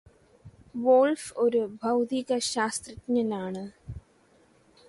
[0.75, 3.63] wolf ഒരു ഭൗതിക ശാസ്ത്രജ്ഞനാണ്